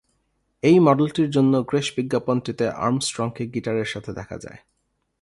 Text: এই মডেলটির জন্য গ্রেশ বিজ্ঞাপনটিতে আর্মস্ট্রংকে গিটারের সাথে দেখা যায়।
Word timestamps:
এই 0.63 0.77
মডেলটির 0.79 1.29
জন্য 1.29 1.53
গ্রেশ 1.63 1.87
বিজ্ঞাপনটিতে 1.97 2.65
আর্মস্ট্রংকে 2.77 3.43
গিটারের 3.47 3.85
সাথে 3.85 4.11
দেখা 4.13 4.37
যায়। 4.37 4.59